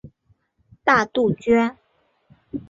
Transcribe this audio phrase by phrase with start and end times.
[0.83, 1.77] 大杜鹃。